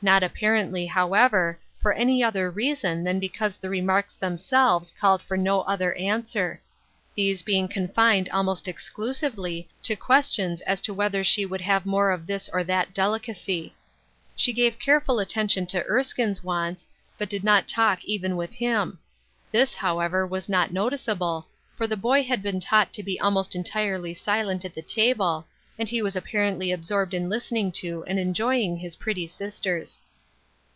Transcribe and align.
Not 0.00 0.22
apparently, 0.22 0.86
however, 0.86 1.58
for 1.82 1.92
any 1.92 2.22
other 2.22 2.52
reason 2.52 3.02
than 3.02 3.18
because 3.18 3.56
the 3.56 3.68
remarks 3.68 4.14
themselves 4.14 4.92
called 4.92 5.20
for 5.20 5.36
no 5.36 5.62
other 5.62 5.92
answer; 5.94 6.62
these 7.16 7.42
being 7.42 7.66
confined 7.66 8.28
almost 8.28 8.68
exclusively 8.68 9.68
to 9.82 9.96
questions 9.96 10.60
as 10.60 10.80
to 10.82 10.94
whether 10.94 11.24
she 11.24 11.44
would 11.44 11.62
have 11.62 11.84
more 11.84 12.12
of 12.12 12.28
this 12.28 12.48
or 12.52 12.62
that 12.62 12.94
delicacy. 12.94 13.74
She 14.36 14.52
gave 14.52 14.78
careful 14.78 15.18
attention 15.18 15.66
to 15.66 15.84
Erskine's 15.86 16.44
wants, 16.44 16.88
but 17.18 17.28
did 17.28 17.42
not 17.42 17.66
talk 17.66 18.04
even 18.04 18.36
with 18.36 18.52
him. 18.54 19.00
This, 19.50 19.74
however, 19.74 20.24
was 20.24 20.48
not 20.48 20.72
noticeable, 20.72 21.48
for 21.74 21.88
the 21.88 21.96
boy 21.96 22.22
had 22.22 22.40
been 22.40 22.60
taught 22.60 22.92
to 22.92 23.02
be 23.02 23.18
almost 23.18 23.56
entirely 23.56 24.14
silent 24.14 24.64
at 24.64 24.74
the 24.76 24.80
tabic, 24.82 25.44
and 25.80 25.88
he 25.88 26.02
was 26.02 26.16
AFTER 26.16 26.26
SIX 26.26 26.32
YEARS. 26.32 26.34
II 26.34 26.38
apparently 26.42 26.72
absorbed 26.72 27.14
in 27.14 27.28
listening 27.28 27.70
to 27.70 28.02
and 28.08 28.18
enjoying 28.18 28.78
his 28.78 28.96
pretty 28.96 29.28
sisters. 29.28 30.02